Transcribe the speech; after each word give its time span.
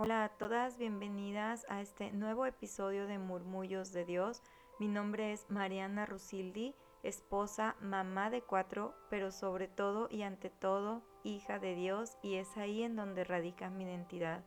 Hola 0.00 0.22
a 0.22 0.28
todas, 0.28 0.78
bienvenidas 0.78 1.66
a 1.68 1.80
este 1.80 2.12
nuevo 2.12 2.46
episodio 2.46 3.08
de 3.08 3.18
Murmullos 3.18 3.90
de 3.90 4.04
Dios. 4.04 4.44
Mi 4.78 4.86
nombre 4.86 5.32
es 5.32 5.50
Mariana 5.50 6.06
Rusildi, 6.06 6.76
esposa, 7.02 7.74
mamá 7.80 8.30
de 8.30 8.40
cuatro, 8.40 8.94
pero 9.10 9.32
sobre 9.32 9.66
todo 9.66 10.06
y 10.08 10.22
ante 10.22 10.50
todo 10.50 11.02
hija 11.24 11.58
de 11.58 11.74
Dios 11.74 12.16
y 12.22 12.36
es 12.36 12.56
ahí 12.56 12.84
en 12.84 12.94
donde 12.94 13.24
radica 13.24 13.70
mi 13.70 13.82
identidad. 13.82 14.44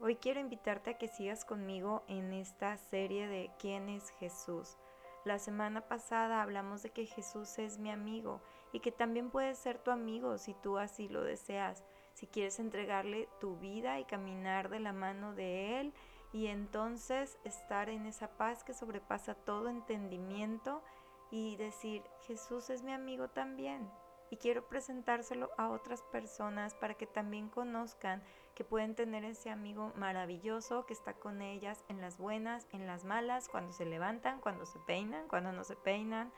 Hoy 0.00 0.16
quiero 0.16 0.40
invitarte 0.40 0.90
a 0.90 0.98
que 0.98 1.06
sigas 1.06 1.44
conmigo 1.44 2.02
en 2.08 2.32
esta 2.32 2.76
serie 2.78 3.28
de 3.28 3.52
¿Quién 3.60 3.88
es 3.88 4.10
Jesús? 4.18 4.76
La 5.24 5.38
semana 5.38 5.82
pasada 5.82 6.42
hablamos 6.42 6.82
de 6.82 6.90
que 6.90 7.06
Jesús 7.06 7.60
es 7.60 7.78
mi 7.78 7.92
amigo 7.92 8.40
y 8.72 8.80
que 8.80 8.90
también 8.90 9.30
puede 9.30 9.54
ser 9.54 9.78
tu 9.78 9.92
amigo 9.92 10.36
si 10.36 10.52
tú 10.54 10.78
así 10.78 11.08
lo 11.08 11.22
deseas 11.22 11.84
si 12.16 12.26
quieres 12.26 12.58
entregarle 12.60 13.28
tu 13.40 13.58
vida 13.58 14.00
y 14.00 14.06
caminar 14.06 14.70
de 14.70 14.80
la 14.80 14.94
mano 14.94 15.34
de 15.34 15.80
Él 15.80 15.92
y 16.32 16.46
entonces 16.46 17.38
estar 17.44 17.90
en 17.90 18.06
esa 18.06 18.38
paz 18.38 18.64
que 18.64 18.72
sobrepasa 18.72 19.34
todo 19.34 19.68
entendimiento 19.68 20.82
y 21.30 21.56
decir, 21.56 22.02
Jesús 22.26 22.70
es 22.70 22.82
mi 22.82 22.92
amigo 22.92 23.28
también. 23.28 23.90
Y 24.30 24.38
quiero 24.38 24.66
presentárselo 24.66 25.50
a 25.58 25.68
otras 25.68 26.00
personas 26.04 26.72
para 26.74 26.94
que 26.94 27.06
también 27.06 27.50
conozcan 27.50 28.22
que 28.54 28.64
pueden 28.64 28.94
tener 28.94 29.22
ese 29.26 29.50
amigo 29.50 29.92
maravilloso 29.94 30.86
que 30.86 30.94
está 30.94 31.12
con 31.12 31.42
ellas 31.42 31.84
en 31.88 32.00
las 32.00 32.16
buenas, 32.16 32.66
en 32.72 32.86
las 32.86 33.04
malas, 33.04 33.46
cuando 33.50 33.74
se 33.74 33.84
levantan, 33.84 34.40
cuando 34.40 34.64
se 34.64 34.78
peinan, 34.78 35.28
cuando 35.28 35.52
no 35.52 35.64
se 35.64 35.76
peinan. 35.76 36.32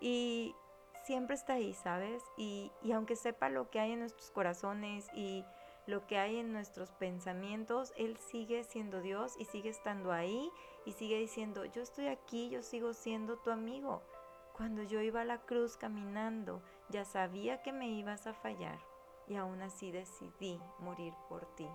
Y 0.00 0.56
siempre 1.04 1.34
está 1.34 1.54
ahí, 1.54 1.74
¿sabes? 1.74 2.22
Y, 2.36 2.72
aunque 2.92 3.16
sepa 3.16 3.48
lo 3.48 3.70
que 3.70 3.80
hay 3.80 3.92
en 3.92 4.00
nuestros 4.00 4.30
corazones 4.30 5.08
y 5.14 5.44
lo 5.86 6.06
que 6.06 6.18
hay 6.18 6.38
en 6.38 6.52
nuestros 6.52 6.92
pensamientos, 6.92 7.92
Él 7.96 8.16
sigue 8.18 8.64
siendo 8.64 9.00
Dios 9.00 9.34
y 9.38 9.44
sigue 9.46 9.70
estando 9.70 10.12
ahí 10.12 10.50
y 10.86 10.92
sigue 10.92 11.18
diciendo, 11.18 11.64
yo 11.64 11.82
estoy 11.82 12.06
aquí, 12.08 12.50
yo 12.50 12.62
sigo 12.62 12.94
siendo 12.94 13.36
tu 13.38 13.50
amigo. 13.50 14.02
Cuando 14.52 14.82
yo 14.82 15.00
iba 15.00 15.22
a 15.22 15.24
la 15.24 15.38
cruz 15.38 15.76
caminando, 15.76 16.62
ya 16.88 17.04
sabía 17.04 17.62
que 17.62 17.72
me 17.72 17.88
ibas 17.88 18.26
a 18.26 18.34
fallar 18.34 18.78
y 19.26 19.36
aún 19.36 19.62
así 19.62 19.90
decidí 19.90 20.60
morir 20.78 21.14
por 21.28 21.46
ti. 21.54 21.68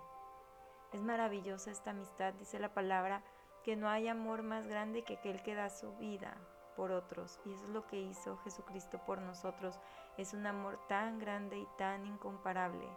Es 0.93 1.01
maravillosa 1.01 1.71
esta 1.71 1.91
amistad, 1.91 2.33
dice 2.35 2.59
la 2.59 2.73
palabra, 2.73 3.23
que 3.63 3.75
no 3.75 3.89
hay 3.89 4.07
amor 4.07 4.43
más 4.43 4.67
grande 4.67 5.03
que 5.03 5.15
aquel 5.15 5.41
que 5.43 5.55
da 5.55 5.69
su 5.69 5.91
vida 5.97 6.37
por 6.77 6.91
otros. 6.91 7.41
Y 7.43 7.51
eso 7.51 7.63
es 7.65 7.69
lo 7.71 7.85
que 7.87 7.99
hizo 7.99 8.37
Jesucristo 8.37 9.01
por 9.05 9.19
nosotros. 9.19 9.77
Es 10.15 10.33
un 10.33 10.45
amor 10.45 10.79
tan 10.87 11.19
grande 11.19 11.57
y 11.57 11.67
tan 11.77 12.05
incomparable. 12.05 12.87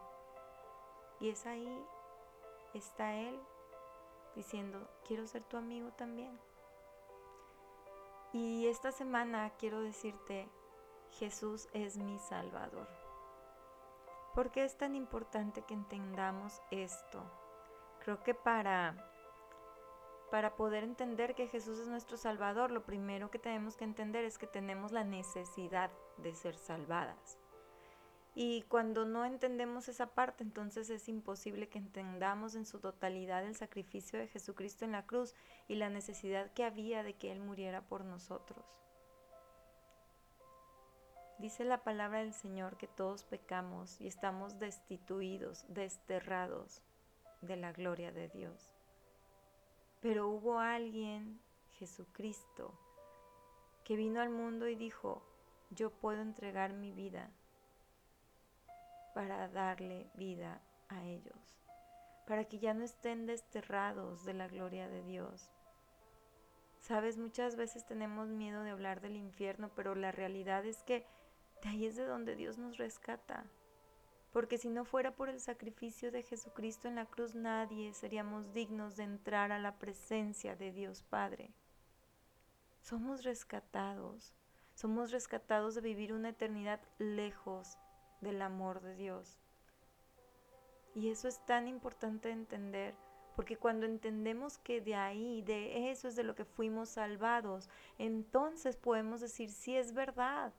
Y 1.18 1.30
es 1.30 1.46
ahí, 1.46 1.84
está 2.74 3.14
Él 3.14 3.40
diciendo, 4.36 4.88
quiero 5.06 5.26
ser 5.26 5.42
tu 5.42 5.56
amigo 5.56 5.90
también. 5.92 6.38
Y 8.32 8.68
esta 8.68 8.92
semana 8.92 9.50
quiero 9.58 9.80
decirte, 9.80 10.48
Jesús 11.18 11.68
es 11.72 11.96
mi 11.96 12.18
Salvador. 12.18 12.86
¿Por 14.34 14.52
qué 14.52 14.64
es 14.64 14.76
tan 14.76 14.94
importante 14.94 15.62
que 15.62 15.74
entendamos 15.74 16.62
esto? 16.70 17.20
Creo 18.04 18.22
que 18.22 18.34
para 18.34 19.09
para 20.30 20.56
poder 20.56 20.84
entender 20.84 21.34
que 21.34 21.48
Jesús 21.48 21.78
es 21.78 21.88
nuestro 21.88 22.16
Salvador, 22.16 22.70
lo 22.70 22.84
primero 22.84 23.30
que 23.30 23.38
tenemos 23.38 23.76
que 23.76 23.84
entender 23.84 24.24
es 24.24 24.38
que 24.38 24.46
tenemos 24.46 24.92
la 24.92 25.04
necesidad 25.04 25.90
de 26.18 26.34
ser 26.34 26.56
salvadas. 26.56 27.38
Y 28.34 28.62
cuando 28.62 29.04
no 29.04 29.24
entendemos 29.24 29.88
esa 29.88 30.14
parte, 30.14 30.44
entonces 30.44 30.88
es 30.88 31.08
imposible 31.08 31.68
que 31.68 31.78
entendamos 31.78 32.54
en 32.54 32.64
su 32.64 32.78
totalidad 32.78 33.44
el 33.44 33.56
sacrificio 33.56 34.18
de 34.18 34.28
Jesucristo 34.28 34.84
en 34.84 34.92
la 34.92 35.04
cruz 35.04 35.34
y 35.66 35.74
la 35.74 35.90
necesidad 35.90 36.52
que 36.52 36.64
había 36.64 37.02
de 37.02 37.14
que 37.14 37.32
Él 37.32 37.40
muriera 37.40 37.82
por 37.82 38.04
nosotros. 38.04 38.64
Dice 41.38 41.64
la 41.64 41.82
palabra 41.82 42.20
del 42.20 42.34
Señor 42.34 42.76
que 42.76 42.86
todos 42.86 43.24
pecamos 43.24 44.00
y 44.00 44.06
estamos 44.06 44.58
destituidos, 44.58 45.64
desterrados 45.68 46.82
de 47.40 47.56
la 47.56 47.72
gloria 47.72 48.12
de 48.12 48.28
Dios. 48.28 48.79
Pero 50.00 50.28
hubo 50.28 50.58
alguien, 50.58 51.40
Jesucristo, 51.72 52.72
que 53.84 53.96
vino 53.96 54.20
al 54.20 54.30
mundo 54.30 54.66
y 54.68 54.74
dijo, 54.74 55.22
yo 55.70 55.90
puedo 55.90 56.22
entregar 56.22 56.72
mi 56.72 56.92
vida 56.92 57.30
para 59.14 59.48
darle 59.48 60.10
vida 60.14 60.62
a 60.88 61.04
ellos, 61.04 61.58
para 62.26 62.44
que 62.44 62.58
ya 62.58 62.72
no 62.72 62.82
estén 62.82 63.26
desterrados 63.26 64.24
de 64.24 64.34
la 64.34 64.48
gloria 64.48 64.88
de 64.88 65.02
Dios. 65.02 65.50
Sabes, 66.80 67.18
muchas 67.18 67.56
veces 67.56 67.84
tenemos 67.84 68.28
miedo 68.28 68.62
de 68.62 68.70
hablar 68.70 69.00
del 69.00 69.16
infierno, 69.16 69.70
pero 69.76 69.94
la 69.94 70.12
realidad 70.12 70.64
es 70.64 70.82
que 70.82 71.06
de 71.62 71.68
ahí 71.68 71.84
es 71.84 71.96
de 71.96 72.06
donde 72.06 72.36
Dios 72.36 72.56
nos 72.56 72.78
rescata 72.78 73.44
porque 74.32 74.58
si 74.58 74.68
no 74.68 74.84
fuera 74.84 75.14
por 75.14 75.28
el 75.28 75.40
sacrificio 75.40 76.12
de 76.12 76.22
Jesucristo 76.22 76.86
en 76.86 76.94
la 76.94 77.06
cruz, 77.06 77.34
nadie 77.34 77.92
seríamos 77.94 78.52
dignos 78.52 78.96
de 78.96 79.04
entrar 79.04 79.50
a 79.50 79.58
la 79.58 79.78
presencia 79.78 80.54
de 80.54 80.72
Dios 80.72 81.02
Padre. 81.02 81.52
Somos 82.80 83.24
rescatados, 83.24 84.32
somos 84.74 85.10
rescatados 85.10 85.74
de 85.74 85.80
vivir 85.80 86.12
una 86.12 86.30
eternidad 86.30 86.80
lejos 86.98 87.76
del 88.20 88.40
amor 88.42 88.80
de 88.80 88.94
Dios. 88.94 89.38
Y 90.94 91.10
eso 91.10 91.28
es 91.28 91.44
tan 91.44 91.68
importante 91.68 92.30
entender, 92.30 92.94
porque 93.36 93.56
cuando 93.56 93.86
entendemos 93.86 94.58
que 94.58 94.80
de 94.80 94.94
ahí, 94.94 95.42
de 95.42 95.90
eso 95.90 96.08
es 96.08 96.16
de 96.16 96.24
lo 96.24 96.34
que 96.34 96.44
fuimos 96.44 96.88
salvados, 96.88 97.68
entonces 97.98 98.76
podemos 98.76 99.20
decir, 99.20 99.50
sí 99.50 99.76
es 99.76 99.92
verdad, 99.92 100.52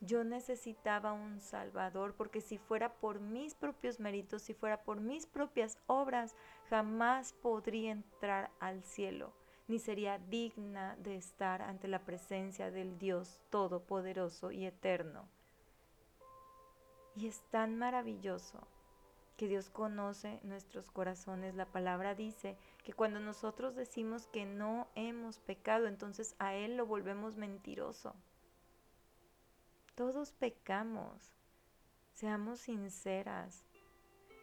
yo 0.00 0.24
necesitaba 0.24 1.12
un 1.12 1.40
Salvador, 1.40 2.14
porque 2.16 2.40
si 2.40 2.56
fuera 2.56 2.94
por 2.94 3.20
mis 3.20 3.54
propios 3.54 4.00
méritos, 4.00 4.42
si 4.42 4.54
fuera 4.54 4.82
por 4.82 5.00
mis 5.00 5.26
propias 5.26 5.78
obras, 5.86 6.34
jamás 6.70 7.34
podría 7.34 7.92
entrar 7.92 8.50
al 8.60 8.82
cielo, 8.82 9.32
ni 9.68 9.78
sería 9.78 10.18
digna 10.18 10.96
de 10.96 11.16
estar 11.16 11.60
ante 11.60 11.86
la 11.86 12.04
presencia 12.04 12.70
del 12.70 12.98
Dios 12.98 13.40
Todopoderoso 13.50 14.50
y 14.52 14.64
Eterno. 14.64 15.28
Y 17.14 17.26
es 17.26 17.42
tan 17.50 17.76
maravilloso 17.76 18.66
que 19.36 19.48
Dios 19.48 19.68
conoce 19.68 20.40
nuestros 20.42 20.90
corazones. 20.90 21.54
La 21.54 21.66
palabra 21.66 22.14
dice 22.14 22.56
que 22.84 22.94
cuando 22.94 23.20
nosotros 23.20 23.74
decimos 23.74 24.26
que 24.28 24.46
no 24.46 24.88
hemos 24.94 25.38
pecado, 25.40 25.86
entonces 25.86 26.36
a 26.38 26.54
Él 26.54 26.76
lo 26.76 26.86
volvemos 26.86 27.36
mentiroso. 27.36 28.14
Todos 29.94 30.32
pecamos. 30.32 31.34
Seamos 32.12 32.60
sinceras. 32.60 33.64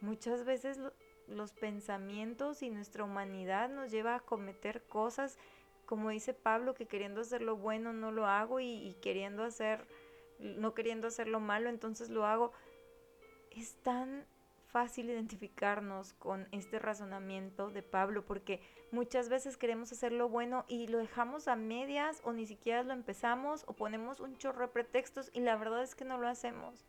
Muchas 0.00 0.44
veces 0.44 0.78
los 1.26 1.52
pensamientos 1.52 2.62
y 2.62 2.70
nuestra 2.70 3.04
humanidad 3.04 3.68
nos 3.68 3.90
lleva 3.90 4.14
a 4.14 4.20
cometer 4.20 4.86
cosas, 4.86 5.38
como 5.86 6.10
dice 6.10 6.34
Pablo, 6.34 6.74
que 6.74 6.86
queriendo 6.86 7.20
hacer 7.20 7.42
lo 7.42 7.56
bueno 7.56 7.92
no 7.92 8.12
lo 8.12 8.26
hago 8.26 8.60
y, 8.60 8.66
y 8.66 8.94
queriendo 8.94 9.42
hacer, 9.42 9.86
no 10.38 10.74
queriendo 10.74 11.08
hacer 11.08 11.28
lo 11.28 11.40
malo, 11.40 11.68
entonces 11.68 12.10
lo 12.10 12.26
hago. 12.26 12.52
Es 13.50 13.74
tan 13.82 14.26
fácil 14.70 15.10
identificarnos 15.10 16.12
con 16.14 16.46
este 16.52 16.78
razonamiento 16.78 17.70
de 17.70 17.82
Pablo 17.82 18.24
porque 18.24 18.60
muchas 18.92 19.28
veces 19.28 19.56
queremos 19.56 19.90
hacer 19.92 20.12
lo 20.12 20.28
bueno 20.28 20.64
y 20.68 20.88
lo 20.88 20.98
dejamos 20.98 21.48
a 21.48 21.56
medias 21.56 22.20
o 22.24 22.32
ni 22.32 22.46
siquiera 22.46 22.82
lo 22.82 22.92
empezamos 22.92 23.64
o 23.66 23.72
ponemos 23.72 24.20
un 24.20 24.36
chorro 24.36 24.62
de 24.62 24.72
pretextos 24.72 25.30
y 25.32 25.40
la 25.40 25.56
verdad 25.56 25.82
es 25.82 25.94
que 25.94 26.04
no 26.04 26.18
lo 26.18 26.28
hacemos. 26.28 26.86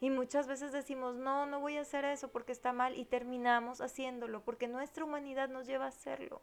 Y 0.00 0.08
muchas 0.08 0.46
veces 0.46 0.72
decimos, 0.72 1.16
no, 1.16 1.44
no 1.44 1.60
voy 1.60 1.76
a 1.76 1.82
hacer 1.82 2.06
eso 2.06 2.28
porque 2.28 2.52
está 2.52 2.72
mal 2.72 2.96
y 2.96 3.04
terminamos 3.04 3.82
haciéndolo 3.82 4.42
porque 4.42 4.66
nuestra 4.66 5.04
humanidad 5.04 5.50
nos 5.50 5.66
lleva 5.66 5.84
a 5.84 5.88
hacerlo. 5.88 6.40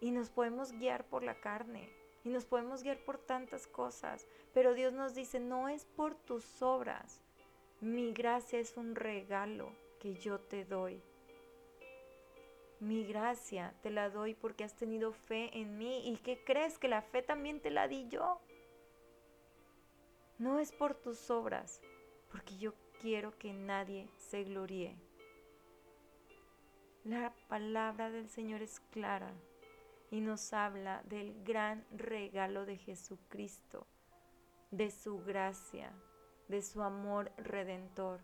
Y 0.00 0.10
nos 0.10 0.28
podemos 0.28 0.72
guiar 0.72 1.06
por 1.06 1.22
la 1.22 1.40
carne 1.40 1.88
y 2.22 2.28
nos 2.28 2.44
podemos 2.44 2.82
guiar 2.82 2.98
por 3.04 3.18
tantas 3.18 3.66
cosas, 3.66 4.26
pero 4.52 4.74
Dios 4.74 4.92
nos 4.92 5.14
dice, 5.14 5.40
no 5.40 5.68
es 5.68 5.86
por 5.86 6.14
tus 6.14 6.62
obras, 6.62 7.23
mi 7.84 8.14
gracia 8.14 8.58
es 8.58 8.78
un 8.78 8.96
regalo 8.96 9.70
que 10.00 10.14
yo 10.14 10.40
te 10.40 10.64
doy. 10.64 11.02
Mi 12.80 13.04
gracia 13.04 13.74
te 13.82 13.90
la 13.90 14.08
doy 14.08 14.32
porque 14.34 14.64
has 14.64 14.74
tenido 14.74 15.12
fe 15.12 15.50
en 15.52 15.76
mí 15.76 16.08
y 16.08 16.16
que 16.16 16.42
crees 16.44 16.78
que 16.78 16.88
la 16.88 17.02
fe 17.02 17.22
también 17.22 17.60
te 17.60 17.70
la 17.70 17.86
di 17.86 18.08
yo. 18.08 18.40
No 20.38 20.60
es 20.60 20.72
por 20.72 20.94
tus 20.94 21.30
obras, 21.30 21.82
porque 22.30 22.56
yo 22.56 22.72
quiero 23.00 23.36
que 23.38 23.52
nadie 23.52 24.08
se 24.16 24.44
gloríe. 24.44 24.96
La 27.04 27.34
palabra 27.48 28.10
del 28.10 28.30
Señor 28.30 28.62
es 28.62 28.80
clara 28.92 29.34
y 30.10 30.20
nos 30.20 30.54
habla 30.54 31.02
del 31.04 31.44
gran 31.44 31.84
regalo 31.92 32.64
de 32.64 32.78
Jesucristo, 32.78 33.86
de 34.70 34.90
su 34.90 35.18
gracia, 35.22 35.92
de 36.48 36.62
su 36.62 36.82
amor 36.82 37.32
redentor. 37.36 38.20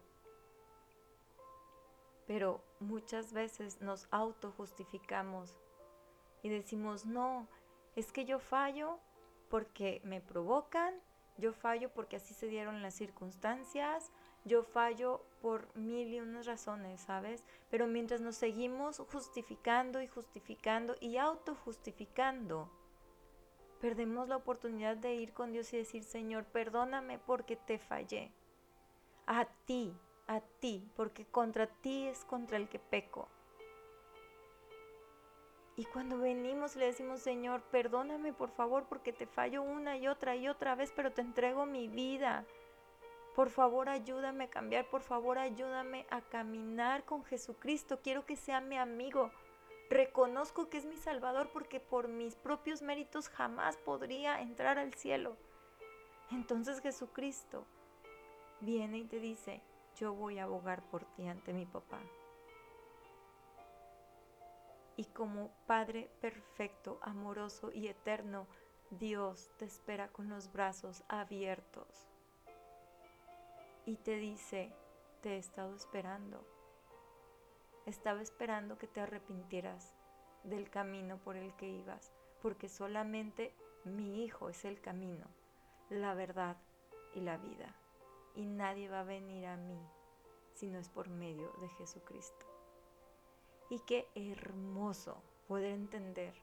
Pero 2.27 2.63
muchas 2.79 3.33
veces 3.33 3.81
nos 3.81 4.07
autojustificamos 4.11 5.57
y 6.43 6.49
decimos, 6.49 7.07
no, 7.07 7.49
es 7.97 8.13
que 8.13 8.25
yo 8.25 8.39
fallo 8.39 8.99
porque 9.49 10.01
me 10.05 10.21
provocan, 10.21 10.95
yo 11.39 11.53
fallo 11.53 11.91
porque 11.93 12.17
así 12.17 12.35
se 12.35 12.47
dieron 12.47 12.83
las 12.83 12.95
circunstancias, 12.95 14.13
yo 14.45 14.63
fallo 14.63 15.23
por 15.43 15.75
mil 15.77 16.09
y 16.15 16.21
unas 16.21 16.47
razones, 16.47 17.01
¿sabes? 17.01 17.45
Pero 17.71 17.87
mientras 17.87 18.21
nos 18.21 18.37
seguimos 18.37 18.99
justificando 19.11 20.01
y 20.01 20.07
justificando 20.07 20.95
y 21.01 21.17
autojustificando, 21.17 22.71
perdemos 23.81 24.29
la 24.29 24.37
oportunidad 24.37 24.97
de 24.97 25.15
ir 25.15 25.33
con 25.33 25.53
Dios 25.53 25.73
y 25.73 25.79
decir, 25.79 26.05
Señor, 26.05 26.45
perdóname 26.45 27.19
porque 27.19 27.57
te 27.57 27.79
fallé. 27.79 28.31
A 29.27 29.47
ti, 29.67 29.95
a 30.27 30.41
ti, 30.41 30.89
porque 30.97 31.25
contra 31.25 31.67
ti 31.67 32.07
es 32.07 32.25
contra 32.25 32.57
el 32.57 32.69
que 32.69 32.79
peco. 32.79 33.29
Y 35.77 35.87
cuando 35.87 36.19
venimos 36.19 36.77
le 36.77 36.87
decimos, 36.87 37.21
Señor, 37.21 37.63
perdóname 37.71 38.35
por 38.35 38.51
favor 38.51 38.85
porque 38.87 39.15
te 39.15 39.27
fallo 39.27 39.63
una 39.63 39.97
y 39.97 40.09
otra 40.09 40.37
y 40.37 40.47
otra 40.47 40.75
vez, 40.75 40.93
pero 40.95 41.11
te 41.11 41.23
entrego 41.23 41.65
mi 41.65 41.89
vida. 41.89 42.45
Por 43.35 43.49
favor, 43.49 43.89
ayúdame 43.89 44.45
a 44.45 44.51
cambiar, 44.51 44.91
por 44.91 45.01
favor, 45.01 45.39
ayúdame 45.39 46.05
a 46.11 46.21
caminar 46.21 47.05
con 47.05 47.25
Jesucristo. 47.25 48.01
Quiero 48.03 48.27
que 48.27 48.37
sea 48.37 48.61
mi 48.61 48.77
amigo. 48.77 49.31
Reconozco 49.91 50.71
que 50.71 50.79
es 50.79 50.87
mi 50.87 50.97
Salvador 50.97 51.51
porque 51.53 51.81
por 51.81 52.07
mis 52.07 52.37
propios 52.37 52.81
méritos 52.81 53.29
jamás 53.29 53.77
podría 53.77 54.41
entrar 54.41 54.79
al 54.79 54.95
cielo. 54.95 55.37
Entonces 56.31 56.81
Jesucristo 56.81 57.67
viene 58.61 58.99
y 58.99 59.05
te 59.05 59.19
dice, 59.19 59.61
yo 59.97 60.15
voy 60.15 60.39
a 60.39 60.45
abogar 60.45 60.81
por 60.91 61.05
ti 61.17 61.27
ante 61.27 61.53
mi 61.53 61.67
papá. 61.67 61.99
Y 64.95 65.07
como 65.07 65.51
Padre 65.67 66.09
perfecto, 66.21 67.01
amoroso 67.03 67.73
y 67.73 67.89
eterno, 67.89 68.47
Dios 68.91 69.51
te 69.57 69.65
espera 69.65 70.07
con 70.07 70.29
los 70.29 70.53
brazos 70.53 71.03
abiertos. 71.09 72.07
Y 73.87 73.97
te 73.97 74.19
dice, 74.19 74.73
te 75.21 75.31
he 75.31 75.39
estado 75.39 75.75
esperando 75.75 76.60
estaba 77.91 78.23
esperando 78.23 78.79
que 78.79 78.87
te 78.87 79.01
arrepintieras 79.01 79.95
del 80.45 80.71
camino 80.71 81.19
por 81.19 81.37
el 81.37 81.55
que 81.57 81.69
ibas, 81.69 82.13
porque 82.41 82.69
solamente 82.69 83.55
mi 83.85 84.25
Hijo 84.25 84.49
es 84.49 84.65
el 84.65 84.81
camino, 84.81 85.27
la 85.89 86.15
verdad 86.15 86.57
y 87.15 87.21
la 87.21 87.37
vida. 87.37 87.75
Y 88.35 88.47
nadie 88.47 88.89
va 88.89 89.01
a 89.01 89.05
venir 89.05 89.47
a 89.47 89.57
mí 89.57 89.81
si 90.55 90.69
no 90.69 90.79
es 90.79 90.89
por 90.89 91.09
medio 91.09 91.53
de 91.61 91.69
Jesucristo. 91.71 92.47
Y 93.69 93.81
qué 93.81 94.09
hermoso 94.15 95.23
poder 95.47 95.73
entender 95.73 96.35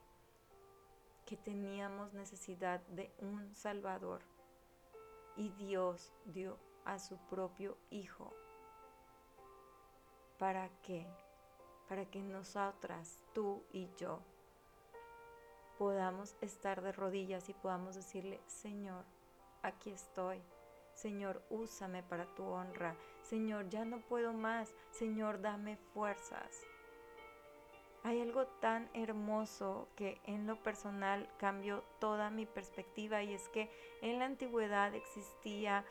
que 1.24 1.36
teníamos 1.36 2.14
necesidad 2.14 2.80
de 2.88 3.12
un 3.18 3.54
Salvador 3.54 4.22
y 5.36 5.50
Dios 5.50 6.12
dio 6.24 6.58
a 6.84 6.98
su 6.98 7.16
propio 7.28 7.76
Hijo 7.90 8.32
para 10.38 10.68
que 10.82 11.06
para 11.88 12.04
que 12.04 12.20
nosotras, 12.20 13.18
tú 13.32 13.62
y 13.72 13.88
yo, 13.96 14.20
podamos 15.78 16.36
estar 16.40 16.82
de 16.82 16.92
rodillas 16.92 17.48
y 17.48 17.54
podamos 17.54 17.94
decirle, 17.94 18.40
Señor, 18.46 19.04
aquí 19.62 19.90
estoy. 19.90 20.42
Señor, 20.92 21.42
úsame 21.48 22.02
para 22.02 22.26
tu 22.34 22.44
honra. 22.44 22.96
Señor, 23.22 23.68
ya 23.68 23.84
no 23.84 24.00
puedo 24.00 24.32
más. 24.32 24.74
Señor, 24.90 25.40
dame 25.40 25.76
fuerzas. 25.94 26.62
Hay 28.02 28.20
algo 28.20 28.46
tan 28.60 28.88
hermoso 28.94 29.88
que 29.96 30.20
en 30.24 30.46
lo 30.46 30.62
personal 30.62 31.28
cambió 31.38 31.84
toda 32.00 32.30
mi 32.30 32.46
perspectiva 32.46 33.22
y 33.22 33.34
es 33.34 33.48
que 33.48 33.70
en 34.02 34.18
la 34.18 34.24
antigüedad 34.24 34.94
existía 34.94 35.84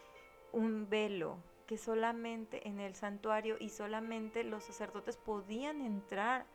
un 0.52 0.90
velo 0.90 1.38
que 1.68 1.78
solamente 1.78 2.68
en 2.68 2.80
el 2.80 2.96
santuario 2.96 3.58
y 3.60 3.70
solamente 3.70 4.44
los 4.44 4.64
sacerdotes 4.64 5.18
podían 5.18 5.82
entrar 5.82 6.46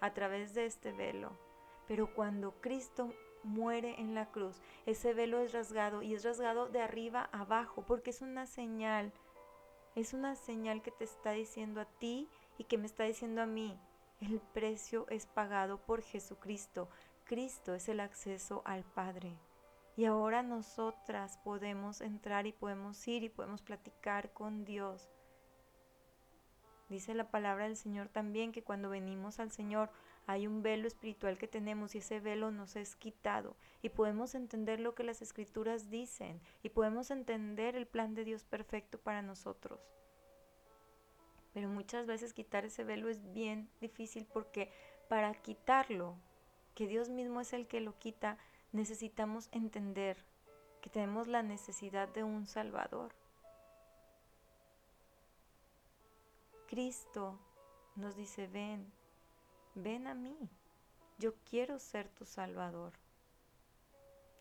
a 0.00 0.14
través 0.14 0.54
de 0.54 0.64
este 0.66 0.92
velo. 0.92 1.32
Pero 1.88 2.14
cuando 2.14 2.52
Cristo 2.60 3.12
muere 3.42 4.00
en 4.00 4.14
la 4.14 4.30
cruz, 4.30 4.60
ese 4.86 5.14
velo 5.14 5.40
es 5.40 5.52
rasgado 5.52 6.02
y 6.02 6.14
es 6.14 6.24
rasgado 6.24 6.68
de 6.68 6.80
arriba 6.80 7.28
abajo 7.32 7.84
porque 7.86 8.10
es 8.10 8.22
una 8.22 8.46
señal, 8.46 9.12
es 9.96 10.14
una 10.14 10.36
señal 10.36 10.80
que 10.80 10.92
te 10.92 11.04
está 11.04 11.32
diciendo 11.32 11.80
a 11.80 11.84
ti 11.84 12.28
y 12.56 12.64
que 12.64 12.78
me 12.78 12.86
está 12.86 13.04
diciendo 13.04 13.42
a 13.42 13.46
mí. 13.46 13.76
El 14.20 14.40
precio 14.40 15.06
es 15.08 15.26
pagado 15.26 15.78
por 15.78 16.02
Jesucristo. 16.02 16.88
Cristo 17.24 17.74
es 17.74 17.88
el 17.88 17.98
acceso 17.98 18.62
al 18.64 18.84
Padre. 18.84 19.36
Y 19.96 20.06
ahora 20.06 20.42
nosotras 20.42 21.38
podemos 21.38 22.00
entrar 22.00 22.46
y 22.46 22.52
podemos 22.52 23.06
ir 23.06 23.24
y 23.24 23.28
podemos 23.28 23.62
platicar 23.62 24.32
con 24.32 24.64
Dios. 24.64 25.10
Dice 26.88 27.14
la 27.14 27.30
palabra 27.30 27.64
del 27.64 27.76
Señor 27.76 28.08
también 28.08 28.52
que 28.52 28.62
cuando 28.62 28.90
venimos 28.90 29.38
al 29.38 29.50
Señor 29.50 29.90
hay 30.26 30.46
un 30.46 30.62
velo 30.62 30.86
espiritual 30.86 31.38
que 31.38 31.48
tenemos 31.48 31.94
y 31.94 31.98
ese 31.98 32.20
velo 32.20 32.50
nos 32.50 32.76
es 32.76 32.96
quitado 32.96 33.56
y 33.80 33.88
podemos 33.88 34.34
entender 34.34 34.78
lo 34.78 34.94
que 34.94 35.02
las 35.02 35.22
escrituras 35.22 35.90
dicen 35.90 36.40
y 36.62 36.68
podemos 36.68 37.10
entender 37.10 37.76
el 37.76 37.86
plan 37.86 38.14
de 38.14 38.24
Dios 38.24 38.44
perfecto 38.44 38.98
para 38.98 39.22
nosotros. 39.22 39.80
Pero 41.52 41.68
muchas 41.68 42.06
veces 42.06 42.32
quitar 42.32 42.64
ese 42.64 42.84
velo 42.84 43.08
es 43.08 43.32
bien 43.32 43.68
difícil 43.80 44.26
porque 44.26 44.70
para 45.08 45.34
quitarlo, 45.34 46.16
que 46.74 46.86
Dios 46.86 47.10
mismo 47.10 47.40
es 47.40 47.52
el 47.52 47.66
que 47.66 47.80
lo 47.80 47.98
quita, 47.98 48.38
necesitamos 48.72 49.48
entender 49.52 50.16
que 50.80 50.90
tenemos 50.90 51.28
la 51.28 51.42
necesidad 51.42 52.08
de 52.08 52.24
un 52.24 52.46
Salvador. 52.46 53.14
Cristo 56.66 57.38
nos 57.96 58.16
dice, 58.16 58.46
ven, 58.46 58.90
ven 59.74 60.06
a 60.06 60.14
mí, 60.14 60.50
yo 61.18 61.34
quiero 61.48 61.78
ser 61.78 62.08
tu 62.08 62.24
Salvador. 62.24 62.94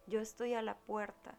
Yo 0.08 0.20
estoy 0.20 0.54
a 0.54 0.62
la 0.62 0.78
puerta, 0.78 1.38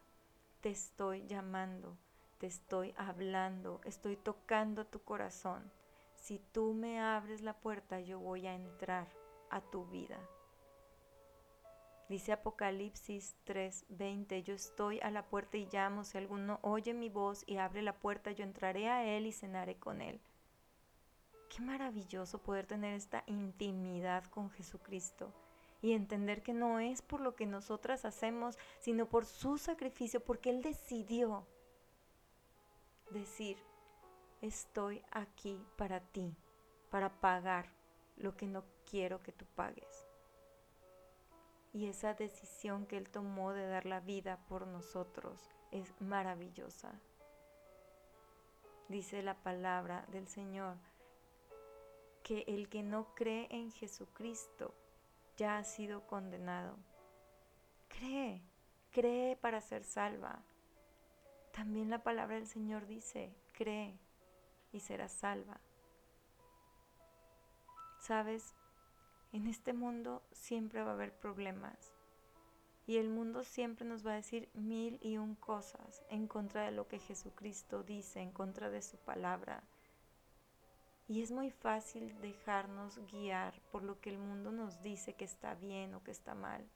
te 0.61 0.71
estoy 0.71 1.27
llamando, 1.27 1.97
te 2.39 2.47
estoy 2.47 2.95
hablando, 2.97 3.81
estoy 3.85 4.17
tocando 4.17 4.87
tu 4.87 5.03
corazón. 5.03 5.71
Si 6.15 6.39
tú 6.39 6.75
me 6.75 7.01
abres 7.01 7.41
la 7.41 7.55
puerta, 7.55 8.01
yo 8.01 8.21
voy 8.21 8.47
a 8.47 8.55
entrar 8.55 9.09
a 9.51 9.61
tu 9.61 9.87
vida. 9.87 10.19
Dice 12.13 12.33
Apocalipsis 12.33 13.35
3:20, 13.47 14.43
yo 14.43 14.53
estoy 14.53 15.01
a 15.01 15.11
la 15.11 15.31
puerta 15.31 15.57
y 15.57 15.67
llamo, 15.73 16.05
si 16.05 16.19
alguno 16.19 16.59
oye 16.61 16.93
mi 16.93 17.09
voz 17.09 17.43
y 17.47 17.57
abre 17.57 17.81
la 17.81 17.99
puerta, 17.99 18.33
yo 18.33 18.45
entraré 18.45 18.91
a 18.91 19.03
él 19.03 19.25
y 19.25 19.33
cenaré 19.33 19.79
con 19.79 20.03
él. 20.03 20.21
Qué 21.49 21.63
maravilloso 21.63 22.43
poder 22.43 22.67
tener 22.67 22.93
esta 22.93 23.25
intimidad 23.29 24.25
con 24.25 24.51
Jesucristo 24.51 25.33
y 25.81 25.93
entender 25.93 26.43
que 26.43 26.53
no 26.53 26.81
es 26.81 27.01
por 27.01 27.23
lo 27.23 27.35
que 27.35 27.47
nosotras 27.47 28.05
hacemos, 28.05 28.59
sino 28.79 29.09
por 29.09 29.25
su 29.25 29.57
sacrificio, 29.57 30.23
porque 30.23 30.51
Él 30.51 30.61
decidió 30.61 31.47
decir, 33.11 33.57
estoy 34.43 35.01
aquí 35.13 35.65
para 35.79 36.01
ti, 36.01 36.37
para 36.91 37.09
pagar 37.23 37.73
lo 38.19 38.37
que 38.37 38.47
no 38.47 38.65
quiero 38.85 39.23
que 39.23 39.33
tú 39.33 39.47
pagues 39.55 40.02
y 41.73 41.87
esa 41.87 42.15
decisión 42.15 42.87
que 42.87 42.99
Él 42.99 43.09
tomó 43.09 43.53
de 43.53 43.67
dar 43.67 43.87
la 43.87 44.01
vida 44.01 44.39
por 44.49 44.67
nosotros 44.67 45.51
es 45.71 45.93
maravillosa. 46.01 46.93
Dice 48.89 49.23
la 49.23 49.35
palabra 49.43 50.05
del 50.09 50.29
Señor 50.29 50.77
que 52.23 52.45
el 52.47 52.69
que 52.69 52.83
no 52.83 53.15
cree 53.15 53.49
en 53.51 53.71
Jesucristo 53.73 54.75
ya 55.37 55.59
ha 55.59 55.65
sido 55.65 56.07
condenado. 56.07 56.77
Cree, 57.89 58.43
cree 58.91 59.37
para 59.37 59.61
ser 59.61 59.85
salva. 59.85 60.43
También 61.53 61.91
la 61.91 62.03
palabra 62.03 62.37
del 62.37 62.47
Señor 62.47 62.87
dice, 62.87 63.35
cree 63.53 63.99
y 64.73 64.81
serás 64.81 65.13
salva. 65.13 65.61
¿Sabes? 67.99 68.55
En 69.33 69.47
este 69.47 69.73
mundo 69.73 70.23
siempre 70.31 70.83
va 70.83 70.91
a 70.91 70.93
haber 70.93 71.15
problemas 71.15 71.95
y 72.87 72.99
el 72.99 73.09
mundo 73.09 73.45
siempre 73.45 73.87
nos 73.87 74.07
va 74.07 74.13
a 74.13 74.17
decir 74.17 74.51
mil 74.53 74.99
y 75.01 75.17
un 75.17 75.37
cosas 75.37 76.05
en 76.11 76.27
contra 76.27 76.65
de 76.67 76.73
lo 76.73 76.87
que 76.87 76.99
Jesucristo 76.99 77.83
dice, 77.83 78.21
en 78.21 78.31
contra 78.31 78.69
de 78.69 78.83
su 78.83 78.99
palabra. 78.99 79.63
Y 81.09 81.23
es 81.23 81.31
muy 81.31 81.51
fácil 81.51 82.15
dejarnos 82.21 82.99
guiar 83.11 83.55
por 83.71 83.83
lo 83.83 84.01
que 84.03 84.11
el 84.11 84.19
mundo 84.19 84.53
nos 84.53 84.83
dice 84.83 85.15
que 85.15 85.25
está 85.25 85.55
bien 85.55 85.95
o 85.95 86.03
que 86.03 86.11
está 86.11 86.35
mal. 86.35 86.69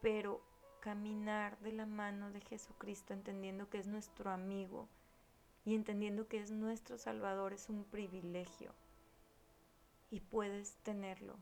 Pero 0.00 0.42
caminar 0.80 1.56
de 1.60 1.70
la 1.70 1.86
mano 1.86 2.32
de 2.32 2.40
Jesucristo 2.40 3.12
entendiendo 3.12 3.70
que 3.70 3.78
es 3.78 3.86
nuestro 3.86 4.32
amigo 4.32 4.88
y 5.64 5.76
entendiendo 5.76 6.26
que 6.26 6.40
es 6.40 6.50
nuestro 6.50 6.98
Salvador 6.98 7.52
es 7.52 7.68
un 7.68 7.84
privilegio 7.84 8.74
Y 10.12 10.20
puedes 10.20 10.76
tenerlo, 10.82 11.38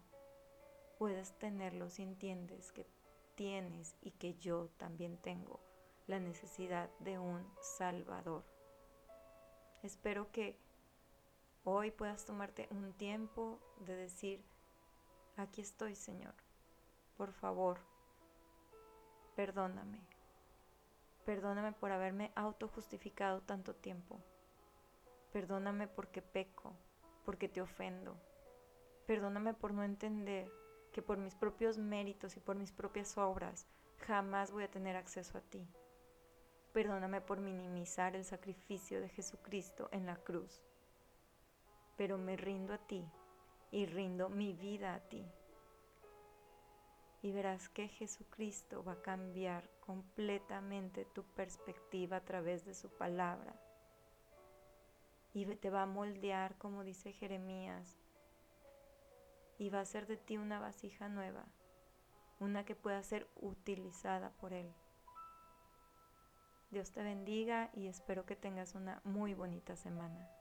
puedes 0.96 1.36
tenerlo 1.40 1.90
si 1.90 2.04
entiendes 2.04 2.70
que 2.70 2.86
tienes 3.34 3.96
y 4.00 4.12
que 4.12 4.34
yo 4.34 4.68
también 4.76 5.16
tengo 5.16 5.58
la 6.06 6.20
necesidad 6.20 6.88
de 7.00 7.18
un 7.18 7.44
Salvador. 7.60 8.44
Espero 9.82 10.30
que 10.30 10.56
hoy 11.64 11.90
puedas 11.90 12.24
tomarte 12.24 12.68
un 12.70 12.92
tiempo 12.92 13.58
de 13.80 13.96
decir, 13.96 14.40
aquí 15.36 15.62
estoy 15.62 15.96
Señor, 15.96 16.34
por 17.16 17.32
favor, 17.32 17.80
perdóname. 19.34 19.98
Perdóname 21.24 21.72
por 21.72 21.90
haberme 21.90 22.30
autojustificado 22.36 23.40
tanto 23.40 23.74
tiempo. 23.74 24.20
Perdóname 25.32 25.88
porque 25.88 26.22
peco, 26.22 26.72
porque 27.24 27.48
te 27.48 27.62
ofendo. 27.62 28.29
Perdóname 29.10 29.54
por 29.54 29.74
no 29.74 29.82
entender 29.82 30.48
que 30.92 31.02
por 31.02 31.18
mis 31.18 31.34
propios 31.34 31.78
méritos 31.78 32.36
y 32.36 32.40
por 32.40 32.54
mis 32.54 32.70
propias 32.70 33.18
obras 33.18 33.66
jamás 34.06 34.52
voy 34.52 34.62
a 34.62 34.70
tener 34.70 34.94
acceso 34.94 35.36
a 35.36 35.40
ti. 35.40 35.66
Perdóname 36.72 37.20
por 37.20 37.40
minimizar 37.40 38.14
el 38.14 38.24
sacrificio 38.24 39.00
de 39.00 39.08
Jesucristo 39.08 39.88
en 39.90 40.06
la 40.06 40.14
cruz. 40.14 40.62
Pero 41.96 42.18
me 42.18 42.36
rindo 42.36 42.72
a 42.72 42.78
ti 42.78 43.04
y 43.72 43.86
rindo 43.86 44.28
mi 44.28 44.52
vida 44.52 44.94
a 44.94 45.00
ti. 45.00 45.26
Y 47.20 47.32
verás 47.32 47.68
que 47.68 47.88
Jesucristo 47.88 48.84
va 48.84 48.92
a 48.92 49.02
cambiar 49.02 49.68
completamente 49.80 51.04
tu 51.04 51.24
perspectiva 51.24 52.18
a 52.18 52.24
través 52.24 52.64
de 52.64 52.74
su 52.74 52.88
palabra. 52.90 53.60
Y 55.34 55.46
te 55.56 55.68
va 55.68 55.82
a 55.82 55.86
moldear, 55.86 56.56
como 56.58 56.84
dice 56.84 57.12
Jeremías, 57.12 57.99
y 59.60 59.68
va 59.68 59.80
a 59.80 59.82
hacer 59.82 60.06
de 60.06 60.16
ti 60.16 60.38
una 60.38 60.58
vasija 60.58 61.10
nueva, 61.10 61.44
una 62.38 62.64
que 62.64 62.74
pueda 62.74 63.02
ser 63.02 63.28
utilizada 63.36 64.30
por 64.30 64.54
Él. 64.54 64.72
Dios 66.70 66.90
te 66.92 67.02
bendiga 67.02 67.68
y 67.74 67.86
espero 67.86 68.24
que 68.24 68.36
tengas 68.36 68.74
una 68.74 69.02
muy 69.04 69.34
bonita 69.34 69.76
semana. 69.76 70.39